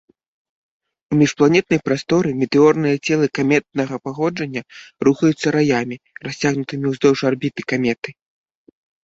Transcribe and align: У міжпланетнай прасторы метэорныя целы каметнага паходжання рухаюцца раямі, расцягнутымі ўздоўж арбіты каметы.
У 1.13 1.17
міжпланетнай 1.21 1.79
прасторы 1.89 2.29
метэорныя 2.43 2.95
целы 3.09 3.25
каметнага 3.41 3.95
паходжання 4.09 4.61
рухаюцца 5.09 5.47
раямі, 5.59 6.01
расцягнутымі 6.31 6.85
ўздоўж 6.97 7.19
арбіты 7.33 7.61
каметы. 7.75 8.09